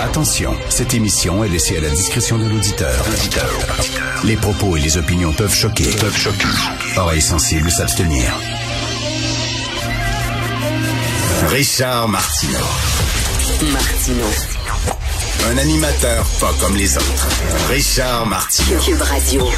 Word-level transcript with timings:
Attention, 0.00 0.54
cette 0.68 0.94
émission 0.94 1.44
est 1.44 1.48
laissée 1.48 1.76
à 1.76 1.80
la 1.80 1.90
discrétion 1.90 2.38
de 2.38 2.44
l'auditeur. 2.48 3.04
Les 4.24 4.36
propos 4.36 4.76
et 4.76 4.80
les 4.80 4.96
opinions 4.96 5.32
peuvent 5.32 5.54
choquer. 5.54 5.84
Peuvent 6.00 6.16
choquer. 6.16 6.48
Oreilles 6.96 7.22
sensibles 7.22 7.70
s'abstenir. 7.70 8.32
Richard 11.48 12.08
Martineau. 12.08 12.58
Martino. 13.72 14.24
Un 15.50 15.58
animateur 15.58 16.24
pas 16.40 16.52
comme 16.60 16.76
les 16.76 16.96
autres. 16.96 17.28
Richard 17.68 18.26
Martineau. 18.26 18.80
Cube 18.80 19.02
Radio. 19.02 19.48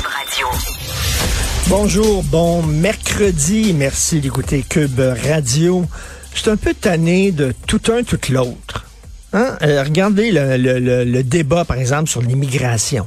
Bonjour, 1.69 2.23
bon 2.25 2.63
mercredi. 2.63 3.73
Merci 3.73 4.21
d'écouter 4.21 4.65
Cube 4.69 5.01
Radio. 5.01 5.87
Je 6.35 6.41
suis 6.41 6.51
un 6.51 6.57
peu 6.57 6.75
tanné 6.75 7.31
de 7.31 7.55
tout 7.67 7.81
un, 7.91 8.03
tout 8.03 8.19
l'autre. 8.31 8.72
Hein? 9.33 9.57
Euh, 9.63 9.83
regardez 9.83 10.31
le, 10.31 10.57
le- 10.57 11.05
le- 11.05 11.23
débat, 11.23 11.65
par 11.65 11.79
exemple, 11.79 12.09
sur 12.09 12.21
l'immigration. 12.21 13.07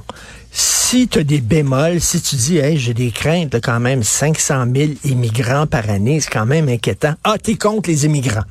Si 0.52 1.08
tu 1.08 1.20
as 1.20 1.24
des 1.24 1.40
bémols, 1.42 2.00
si 2.02 2.22
tu 2.22 2.36
dis, 2.36 2.58
hey, 2.58 2.78
j'ai 2.78 2.94
des 2.94 3.12
craintes, 3.12 3.54
là, 3.54 3.60
quand 3.60 3.80
même, 3.80 4.02
500 4.04 4.66
000 4.74 4.92
immigrants 5.04 5.68
par 5.68 5.90
année, 5.90 6.20
c'est 6.20 6.30
quand 6.32 6.46
même 6.46 6.68
inquiétant. 6.70 7.14
Ah, 7.24 7.36
t'es 7.42 7.56
contre 7.56 7.90
les 7.90 8.06
immigrants. 8.06 8.44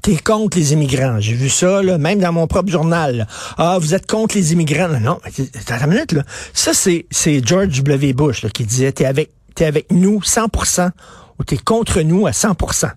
T'es 0.00 0.16
contre 0.16 0.56
les 0.58 0.72
immigrants. 0.72 1.20
J'ai 1.20 1.34
vu 1.34 1.48
ça, 1.48 1.82
là, 1.82 1.98
même 1.98 2.18
dans 2.20 2.32
mon 2.32 2.46
propre 2.46 2.70
journal. 2.70 3.26
Ah, 3.58 3.78
vous 3.80 3.94
êtes 3.94 4.06
contre 4.10 4.36
les 4.36 4.52
immigrants. 4.52 4.88
Non, 4.88 5.00
non, 5.00 5.20
attends 5.24 5.84
une 5.84 5.90
minute, 5.92 6.12
là. 6.12 6.22
Ça, 6.54 6.72
c'est, 6.74 7.06
c'est 7.10 7.46
George 7.46 7.82
W. 7.82 8.12
Bush 8.12 8.42
là, 8.42 8.50
qui 8.50 8.64
disait, 8.64 8.92
t'es 8.92 9.04
avec, 9.04 9.30
t'es 9.54 9.64
avec 9.66 9.90
nous 9.92 10.20
100% 10.20 10.90
ou 11.38 11.44
t'es 11.44 11.58
contre 11.58 12.00
nous 12.02 12.26
à 12.26 12.30
100%. 12.30 12.90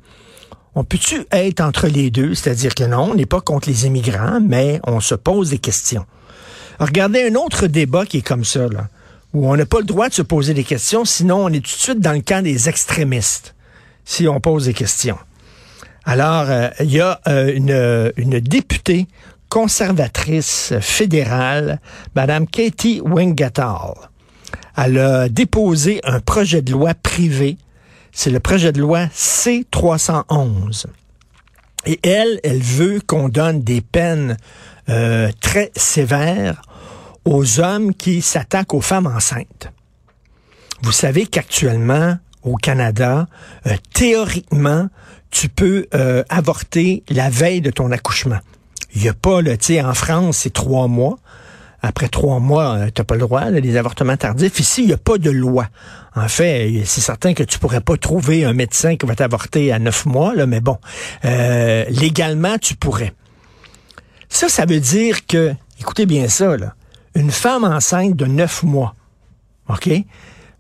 On 0.76 0.84
peut-tu 0.84 1.26
être 1.32 1.62
entre 1.62 1.88
les 1.88 2.12
deux? 2.12 2.36
C'est-à-dire 2.36 2.76
que 2.76 2.84
non, 2.84 3.12
on 3.12 3.16
n'est 3.16 3.26
pas 3.26 3.42
contre 3.42 3.70
les 3.70 3.86
immigrants, 3.86 4.40
mais 4.42 4.80
on 4.86 5.00
se 5.00 5.16
pose 5.16 5.50
des 5.50 5.58
questions. 5.58 6.06
Regardez 6.80 7.30
un 7.30 7.36
autre 7.36 7.68
débat 7.68 8.06
qui 8.06 8.18
est 8.18 8.28
comme 8.28 8.44
ça, 8.44 8.68
là, 8.68 8.90
où 9.34 9.50
on 9.50 9.56
n'a 9.56 9.66
pas 9.66 9.80
le 9.80 9.86
droit 9.86 10.10
de 10.10 10.14
se 10.14 10.22
poser 10.22 10.54
des 10.54 10.66
questions, 10.66 11.06
sinon 11.06 11.46
on 11.46 11.50
est 11.50 11.62
tout 11.62 11.72
de 11.72 11.82
suite 11.82 12.00
dans 12.02 12.12
le 12.12 12.22
camp 12.22 12.44
des 12.44 12.68
extrémistes, 12.68 13.56
si 14.04 14.28
on 14.28 14.42
pose 14.42 14.66
des 14.66 14.74
questions. 14.74 15.18
Alors, 16.06 16.46
euh, 16.50 16.70
il 16.82 16.92
y 16.92 17.00
a 17.00 17.20
euh, 17.28 18.12
une, 18.18 18.40
députée 18.40 19.08
conservatrice 19.50 20.74
fédérale, 20.82 21.80
Madame 22.16 22.48
Katie 22.48 23.02
Wingatall. 23.04 23.94
Elle 24.78 25.00
a 25.00 25.30
déposé 25.30 26.02
un 26.04 26.20
projet 26.20 26.62
de 26.62 26.74
loi 26.74 26.94
privé. 26.94 27.58
C'est 28.18 28.30
le 28.30 28.40
projet 28.40 28.72
de 28.72 28.80
loi 28.80 29.08
C-311. 29.14 30.86
Et 31.86 32.00
elle, 32.02 32.40
elle 32.46 32.62
veut 32.62 33.02
qu'on 33.06 33.28
donne 33.28 33.62
des 33.62 33.82
peines 33.82 34.38
euh, 34.88 35.30
très 35.42 35.70
sévères 35.76 36.62
aux 37.26 37.60
hommes 37.60 37.94
qui 37.94 38.22
s'attaquent 38.22 38.74
aux 38.74 38.82
femmes 38.82 39.08
enceintes. 39.08 39.70
Vous 40.82 40.94
savez 40.94 41.28
qu'actuellement, 41.28 42.18
au 42.42 42.56
Canada, 42.56 43.28
euh, 43.68 43.76
théoriquement, 43.94 44.88
tu 45.30 45.50
peux 45.50 45.86
euh, 45.94 46.24
avorter 46.30 47.04
la 47.10 47.30
veille 47.30 47.60
de 47.60 47.70
ton 47.70 47.92
accouchement. 47.92 48.40
Il 48.96 49.02
n'y 49.02 49.10
a 49.10 49.14
pas, 49.14 49.42
le, 49.42 49.58
tu 49.58 49.80
en 49.82 49.94
France, 49.94 50.38
c'est 50.38 50.54
trois 50.54 50.88
mois. 50.88 51.20
Après 51.86 52.08
trois 52.08 52.40
mois, 52.40 52.88
tu 52.94 53.00
n'as 53.00 53.06
pas 53.06 53.14
le 53.14 53.22
droit, 53.22 53.46
là, 53.52 53.60
les 53.60 53.78
avortements 53.78 54.18
tardifs. 54.18 54.60
Ici, 54.60 54.82
il 54.82 54.88
n'y 54.88 54.94
a 54.94 54.98
pas 54.98 55.20
de 55.20 55.30
loi. 55.30 55.68
En 56.16 56.28
fait, 56.28 56.82
c'est 56.84 57.02
certain 57.02 57.36
que 57.36 57.44
tu 57.44 57.60
pourrais 57.60 57.80
pas 57.80 57.96
trouver 57.96 58.44
un 58.44 58.54
médecin 58.54 58.96
qui 58.96 59.06
va 59.06 59.16
t'avorter 59.16 59.72
à 59.72 59.78
neuf 59.78 60.08
mois, 60.08 60.34
là, 60.34 60.48
mais 60.48 60.62
bon, 60.62 60.80
euh, 61.26 61.86
légalement, 61.90 62.58
tu 62.58 62.76
pourrais. 62.76 63.14
Ça, 64.30 64.50
ça 64.50 64.66
veut 64.66 64.80
dire 64.80 65.28
que, 65.28 65.54
écoutez 65.80 66.08
bien 66.08 66.28
ça, 66.28 66.58
là, 66.58 66.74
une 67.14 67.30
femme 67.30 67.64
enceinte 67.64 68.16
de 68.16 68.26
neuf 68.26 68.64
mois, 68.64 68.96
OK? 69.70 69.88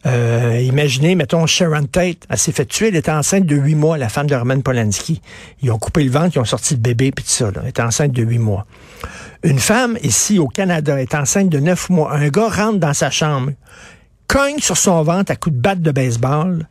Euh, 0.05 0.61
imaginez, 0.61 1.15
mettons, 1.15 1.47
Sharon 1.47 1.85
Tate, 1.85 2.25
elle 2.29 2.37
s'est 2.37 2.51
fait 2.51 2.65
tuer, 2.65 2.89
elle 2.89 2.95
était 2.95 3.11
enceinte 3.11 3.45
de 3.45 3.55
huit 3.55 3.75
mois, 3.75 3.97
la 3.97 4.09
femme 4.09 4.27
de 4.27 4.35
Roman 4.35 4.61
Polanski. 4.61 5.21
Ils 5.61 5.71
ont 5.71 5.79
coupé 5.79 6.03
le 6.03 6.11
ventre, 6.11 6.35
ils 6.35 6.39
ont 6.39 6.45
sorti 6.45 6.75
le 6.75 6.79
bébé, 6.79 7.11
puis 7.11 7.25
tout 7.25 7.31
ça. 7.31 7.51
Elle 7.61 7.69
était 7.69 7.81
enceinte 7.81 8.11
de 8.11 8.23
huit 8.23 8.37
mois. 8.37 8.67
Une 9.43 9.59
femme, 9.59 9.97
ici, 10.03 10.37
au 10.37 10.47
Canada, 10.47 11.01
est 11.01 11.15
enceinte 11.15 11.49
de 11.49 11.59
neuf 11.59 11.89
mois. 11.89 12.13
Un 12.13 12.29
gars 12.29 12.49
rentre 12.49 12.77
dans 12.77 12.93
sa 12.93 13.09
chambre, 13.09 13.51
cogne 14.27 14.59
sur 14.59 14.77
son 14.77 15.01
ventre 15.03 15.31
à 15.31 15.35
coups 15.35 15.55
de 15.55 15.61
batte 15.61 15.81
de 15.81 15.91
baseball, 15.91 16.67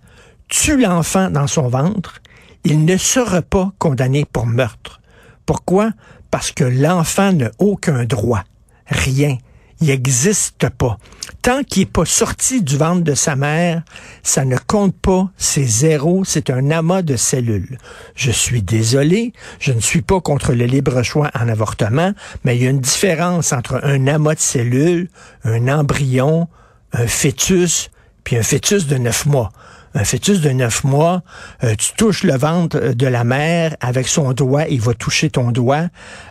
tue 0.49 0.81
l'enfant 0.81 1.31
dans 1.31 1.47
son 1.47 1.69
ventre. 1.69 2.21
Il 2.65 2.85
ne 2.85 2.97
sera 2.97 3.43
pas 3.43 3.73
condamné 3.79 4.25
pour 4.25 4.47
meurtre. 4.47 5.01
Pourquoi? 5.45 5.91
Parce 6.31 6.53
que 6.53 6.65
l'enfant 6.65 7.33
n'a 7.33 7.51
aucun 7.59 8.05
droit. 8.05 8.45
Rien. 8.87 9.39
Il 9.85 9.89
n'existe 9.89 10.71
pas. 10.71 10.97
Tant 11.43 11.63
qu'il 11.63 11.83
n'est 11.83 11.91
pas 11.91 12.07
sorti 12.07 12.63
du 12.63 12.79
ventre 12.79 13.05
de 13.05 13.15
sa 13.15 13.37
mère, 13.37 13.83
ça 14.23 14.47
ne 14.47 14.57
compte 14.57 14.97
pas, 14.97 15.29
c'est 15.37 15.67
zéro, 15.67 16.25
c'est 16.25 16.49
un 16.49 16.71
amas 16.71 17.03
de 17.03 17.17
cellules. 17.17 17.77
Je 18.15 18.31
suis 18.31 18.63
désolé, 18.63 19.35
je 19.61 19.73
ne 19.73 19.81
suis 19.81 20.01
pas 20.01 20.23
contre 20.23 20.55
le 20.55 20.65
libre 20.65 21.03
choix 21.03 21.31
en 21.39 21.51
avortement, 21.51 22.15
mais 22.45 22.57
il 22.57 22.63
y 22.63 22.67
a 22.67 22.71
une 22.71 22.81
différence 22.81 23.53
entre 23.53 23.79
un 23.85 24.07
amas 24.07 24.37
de 24.37 24.41
cellules, 24.41 25.11
un 25.45 25.69
embryon, 25.69 26.49
un 26.95 27.07
fœtus, 27.07 27.91
puis 28.25 28.39
un 28.39 28.43
fœtus 28.43 28.87
de 28.87 28.97
neuf 28.97 29.27
mois. 29.27 29.53
Un 29.95 30.03
fœtus 30.03 30.41
de 30.41 30.51
neuf 30.51 30.83
mois, 30.83 31.23
euh, 31.63 31.77
tu 31.77 31.93
touches 31.97 32.25
le 32.25 32.37
ventre 32.37 32.77
euh, 32.83 32.95
de 32.95 33.07
la 33.07 33.23
mère 33.23 33.77
avec 33.81 34.09
son 34.09 34.33
doigt, 34.33 34.65
il 34.69 34.81
va 34.81 34.93
toucher 34.93 35.31
ton 35.31 35.53
doigt, 35.53 35.87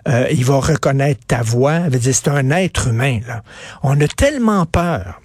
euh, 0.09 0.27
il 0.31 0.43
va 0.43 0.57
reconnaître 0.57 1.21
ta 1.25 1.41
voix. 1.41 1.79
C'est 2.01 2.27
un 2.27 2.49
être 2.51 2.89
humain. 2.89 3.19
Là. 3.25 3.41
On 3.81 3.99
a 4.01 4.07
tellement 4.07 4.65
peur 4.65 5.21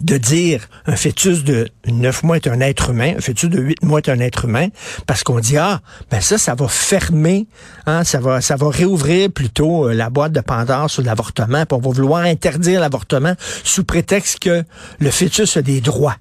de 0.00 0.16
dire 0.18 0.68
un 0.86 0.94
fœtus 0.94 1.42
de 1.42 1.68
neuf 1.86 2.22
mois 2.22 2.36
est 2.36 2.46
un 2.46 2.60
être 2.60 2.90
humain, 2.90 3.14
un 3.16 3.20
fœtus 3.20 3.50
de 3.50 3.60
huit 3.60 3.82
mois 3.82 3.98
est 3.98 4.10
un 4.10 4.20
être 4.20 4.44
humain, 4.44 4.68
parce 5.06 5.24
qu'on 5.24 5.40
dit 5.40 5.56
ah 5.56 5.80
ben 6.10 6.20
ça 6.20 6.38
ça 6.38 6.54
va 6.54 6.68
fermer, 6.68 7.48
hein, 7.86 8.04
ça 8.04 8.20
va 8.20 8.40
ça 8.40 8.56
va 8.56 8.68
réouvrir 8.68 9.32
plutôt 9.32 9.88
la 9.88 10.10
boîte 10.10 10.32
de 10.32 10.40
Pandore 10.40 10.88
sur 10.88 11.02
l'avortement, 11.02 11.64
puis 11.64 11.76
on 11.76 11.80
va 11.80 11.90
vouloir 11.90 12.22
interdire 12.22 12.80
l'avortement 12.80 13.34
sous 13.64 13.84
prétexte 13.84 14.38
que 14.38 14.62
le 15.00 15.10
fœtus 15.10 15.56
a 15.56 15.62
des 15.62 15.80
droits. 15.80 16.16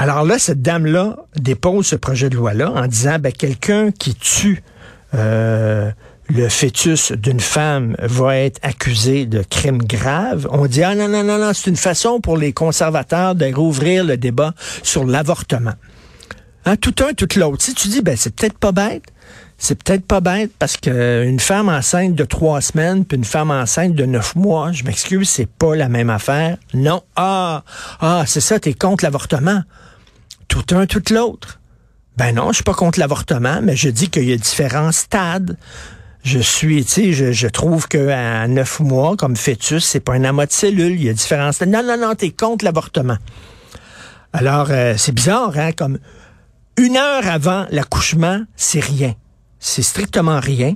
Alors 0.00 0.24
là, 0.24 0.38
cette 0.38 0.62
dame-là 0.62 1.18
dépose 1.36 1.88
ce 1.88 1.94
projet 1.94 2.30
de 2.30 2.34
loi-là 2.34 2.70
en 2.70 2.86
disant 2.86 3.18
ben 3.18 3.34
quelqu'un 3.34 3.90
qui 3.90 4.14
tue 4.14 4.62
euh, 5.14 5.90
le 6.30 6.48
fœtus 6.48 7.12
d'une 7.12 7.38
femme 7.38 7.96
va 7.98 8.38
être 8.38 8.58
accusé 8.62 9.26
de 9.26 9.42
crime 9.42 9.76
grave. 9.76 10.48
On 10.52 10.64
dit, 10.64 10.82
ah 10.82 10.94
non, 10.94 11.06
non, 11.06 11.22
non, 11.22 11.36
non, 11.36 11.52
c'est 11.52 11.68
une 11.68 11.76
façon 11.76 12.18
pour 12.22 12.38
les 12.38 12.54
conservateurs 12.54 13.34
de 13.34 13.52
rouvrir 13.52 14.02
le 14.02 14.16
débat 14.16 14.54
sur 14.82 15.04
l'avortement. 15.04 15.74
Hein, 16.64 16.76
tout 16.76 16.94
un, 17.06 17.12
tout 17.12 17.28
l'autre. 17.38 17.62
Si 17.62 17.74
tu 17.74 17.88
dis, 17.88 18.00
ben 18.00 18.16
c'est 18.16 18.34
peut-être 18.34 18.56
pas 18.56 18.72
bête, 18.72 19.04
c'est 19.58 19.82
peut-être 19.82 20.06
pas 20.06 20.22
bête 20.22 20.50
parce 20.58 20.78
que 20.78 21.26
une 21.26 21.40
femme 21.40 21.68
enceinte 21.68 22.14
de 22.14 22.24
trois 22.24 22.62
semaines 22.62 23.04
puis 23.04 23.18
une 23.18 23.24
femme 23.24 23.50
enceinte 23.50 23.92
de 23.92 24.06
neuf 24.06 24.34
mois, 24.34 24.72
je 24.72 24.82
m'excuse, 24.82 25.28
c'est 25.28 25.50
pas 25.50 25.76
la 25.76 25.90
même 25.90 26.08
affaire. 26.08 26.56
Non. 26.72 27.02
Ah, 27.16 27.64
ah, 28.00 28.24
c'est 28.26 28.40
ça, 28.40 28.58
t'es 28.58 28.72
contre 28.72 29.04
l'avortement. 29.04 29.62
Tout 30.50 30.74
un, 30.74 30.84
tout 30.84 31.02
l'autre. 31.10 31.60
Ben 32.16 32.34
non, 32.34 32.48
je 32.48 32.56
suis 32.56 32.64
pas 32.64 32.74
contre 32.74 32.98
l'avortement, 32.98 33.60
mais 33.62 33.76
je 33.76 33.88
dis 33.88 34.10
qu'il 34.10 34.24
y 34.24 34.32
a 34.32 34.36
différents 34.36 34.90
stades. 34.90 35.56
Je 36.24 36.40
suis, 36.40 36.84
tu 36.84 36.90
sais, 36.90 37.12
je, 37.12 37.30
je 37.30 37.46
trouve 37.46 37.86
qu'à 37.86 38.48
neuf 38.48 38.80
mois, 38.80 39.16
comme 39.16 39.36
fœtus, 39.36 39.84
c'est 39.84 40.00
pas 40.00 40.14
un 40.14 40.24
amas 40.24 40.46
de 40.46 40.52
cellules. 40.52 40.96
Il 40.96 41.04
y 41.04 41.08
a 41.08 41.12
différents 41.12 41.52
stades. 41.52 41.68
Non, 41.68 41.84
non, 41.84 41.96
non, 41.96 42.16
t'es 42.16 42.30
contre 42.30 42.64
l'avortement. 42.64 43.16
Alors, 44.32 44.66
euh, 44.70 44.94
c'est 44.96 45.12
bizarre, 45.12 45.56
hein, 45.56 45.70
comme 45.70 46.00
une 46.76 46.96
heure 46.96 47.28
avant 47.28 47.66
l'accouchement, 47.70 48.42
c'est 48.56 48.80
rien. 48.80 49.14
C'est 49.60 49.82
strictement 49.82 50.40
rien. 50.40 50.74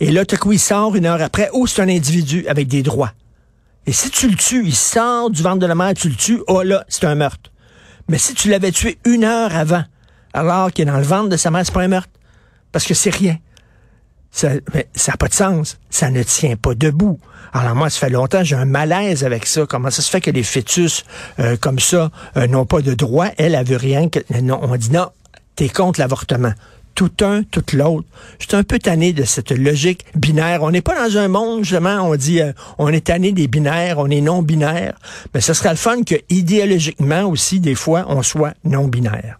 Et 0.00 0.10
là, 0.10 0.24
tout 0.24 0.36
coup, 0.36 0.52
il 0.52 0.58
sort 0.58 0.96
une 0.96 1.04
heure 1.04 1.20
après. 1.20 1.50
Oh, 1.52 1.66
c'est 1.66 1.82
un 1.82 1.88
individu 1.88 2.46
avec 2.48 2.66
des 2.66 2.82
droits. 2.82 3.12
Et 3.86 3.92
si 3.92 4.08
tu 4.08 4.26
le 4.28 4.36
tues, 4.36 4.64
il 4.64 4.74
sort 4.74 5.28
du 5.28 5.42
ventre 5.42 5.58
de 5.58 5.66
la 5.66 5.74
mère, 5.74 5.92
tu 5.92 6.08
le 6.08 6.14
tues, 6.14 6.40
oh 6.46 6.62
là, 6.62 6.84
c'est 6.88 7.04
un 7.04 7.14
meurtre. 7.14 7.51
Mais 8.08 8.18
si 8.18 8.34
tu 8.34 8.48
l'avais 8.48 8.72
tué 8.72 8.98
une 9.04 9.24
heure 9.24 9.54
avant, 9.54 9.84
alors 10.32 10.72
qu'il 10.72 10.82
est 10.88 10.90
dans 10.90 10.98
le 10.98 11.02
ventre 11.02 11.28
de 11.28 11.36
sa 11.36 11.50
mère, 11.50 11.64
c'est 11.64 11.72
pas 11.74 11.82
un 11.82 11.88
meurtre. 11.88 12.10
Parce 12.72 12.84
que 12.86 12.94
c'est 12.94 13.10
rien. 13.10 13.38
Ça 14.30 14.54
n'a 14.54 15.16
pas 15.18 15.28
de 15.28 15.34
sens. 15.34 15.78
Ça 15.90 16.10
ne 16.10 16.22
tient 16.22 16.56
pas 16.56 16.74
debout. 16.74 17.20
Alors 17.52 17.74
moi, 17.74 17.90
ça 17.90 18.00
fait 18.00 18.10
longtemps, 18.10 18.42
j'ai 18.42 18.56
un 18.56 18.64
malaise 18.64 19.24
avec 19.24 19.46
ça. 19.46 19.66
Comment 19.66 19.90
ça 19.90 20.00
se 20.00 20.08
fait 20.08 20.22
que 20.22 20.30
les 20.30 20.42
fœtus 20.42 21.04
euh, 21.38 21.56
comme 21.60 21.78
ça 21.78 22.10
euh, 22.38 22.46
n'ont 22.46 22.64
pas 22.64 22.80
de 22.80 22.94
droit? 22.94 23.26
Elle, 23.36 23.54
elle 23.54 23.66
veut 23.66 23.76
rien. 23.76 24.08
Non, 24.42 24.58
on 24.62 24.74
dit 24.76 24.90
non, 24.90 25.10
t'es 25.54 25.68
contre 25.68 26.00
l'avortement. 26.00 26.54
Tout 26.94 27.12
un, 27.22 27.42
tout 27.42 27.64
l'autre. 27.72 28.06
Je 28.38 28.46
suis 28.46 28.56
un 28.56 28.62
peu 28.62 28.78
tanné 28.78 29.12
de 29.12 29.24
cette 29.24 29.50
logique 29.50 30.04
binaire. 30.14 30.62
On 30.62 30.70
n'est 30.70 30.82
pas 30.82 31.08
dans 31.08 31.18
un 31.18 31.28
monde, 31.28 31.64
justement, 31.64 32.02
on 32.02 32.14
dit 32.16 32.40
euh, 32.40 32.52
on 32.78 32.88
est 32.88 33.06
tanné 33.06 33.32
des 33.32 33.48
binaires, 33.48 33.98
on 33.98 34.10
est 34.10 34.20
non-binaire. 34.20 34.94
Mais 35.34 35.40
ce 35.40 35.54
serait 35.54 35.70
le 35.70 35.76
fun 35.76 36.02
que 36.02 36.16
idéologiquement 36.28 37.24
aussi, 37.24 37.60
des 37.60 37.74
fois, 37.74 38.04
on 38.08 38.22
soit 38.22 38.54
non-binaire. 38.64 39.38